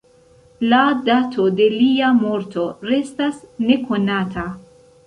[0.71, 0.79] La
[1.09, 4.53] dato de lia morto restas nekonata.